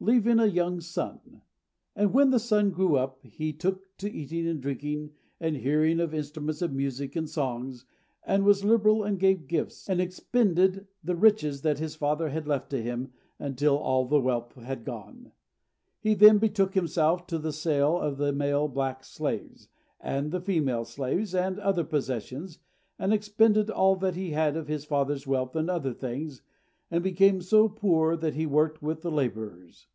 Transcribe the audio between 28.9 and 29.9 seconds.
the labourers.